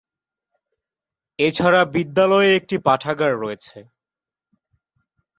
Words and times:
এছাড়া, 1.39 1.81
বিদ্যালয়ে 1.93 2.49
একটি 2.55 2.75
পাঠাগার 2.85 3.33
রয়েছে। 3.35 3.77